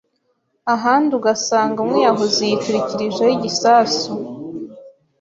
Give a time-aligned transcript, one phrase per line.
[0.75, 4.11] ahandi ugasanga umwiyahuzi yiturikirijeho igisasu